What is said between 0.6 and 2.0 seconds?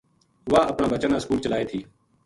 اپنا بچاں نا سکول چلائے تھی